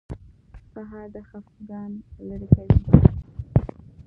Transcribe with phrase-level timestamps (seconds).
[0.71, 1.91] سهار د خفګان
[2.27, 2.77] لرې کوي.